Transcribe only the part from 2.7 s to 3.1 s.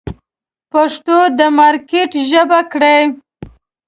کړئ.